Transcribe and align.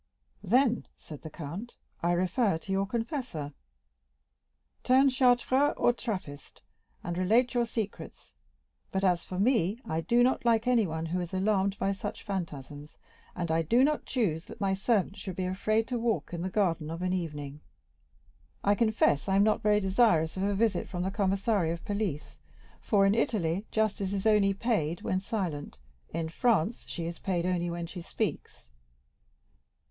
"Then," 0.41 0.87
said 0.97 1.21
the 1.21 1.29
count, 1.29 1.77
"I 2.01 2.13
refer 2.13 2.53
you 2.53 2.57
to 2.57 2.71
your 2.71 2.87
confessor. 2.87 3.53
Turn 4.83 5.09
Chartreux 5.09 5.73
or 5.77 5.93
Trappist, 5.93 6.63
and 7.03 7.15
relate 7.19 7.53
your 7.53 7.67
secrets, 7.67 8.33
but, 8.91 9.03
as 9.03 9.23
for 9.23 9.37
me, 9.37 9.79
I 9.85 10.01
do 10.01 10.23
not 10.23 10.43
like 10.43 10.65
anyone 10.65 11.05
who 11.05 11.19
is 11.19 11.35
alarmed 11.35 11.77
by 11.77 11.91
such 11.91 12.23
phantasms, 12.23 12.97
and 13.35 13.51
I 13.51 13.61
do 13.61 13.83
not 13.83 14.07
choose 14.07 14.45
that 14.45 14.59
my 14.59 14.73
servants 14.73 15.19
should 15.19 15.35
be 15.35 15.45
afraid 15.45 15.87
to 15.89 15.99
walk 15.99 16.33
in 16.33 16.41
the 16.41 16.49
garden 16.49 16.89
of 16.89 17.03
an 17.03 17.13
evening. 17.13 17.61
I 18.63 18.73
confess 18.73 19.29
I 19.29 19.35
am 19.35 19.43
not 19.43 19.61
very 19.61 19.79
desirous 19.79 20.35
of 20.35 20.41
a 20.41 20.55
visit 20.55 20.89
from 20.89 21.03
the 21.03 21.11
commissary 21.11 21.69
of 21.69 21.85
police, 21.85 22.39
for, 22.81 23.05
in 23.05 23.13
Italy, 23.13 23.67
justice 23.69 24.13
is 24.13 24.25
only 24.25 24.55
paid 24.55 25.03
when 25.03 25.19
silent—in 25.19 26.29
France 26.29 26.85
she 26.87 27.05
is 27.05 27.19
paid 27.19 27.45
only 27.45 27.69
when 27.69 27.85
she 27.85 28.01
speaks. 28.01 28.65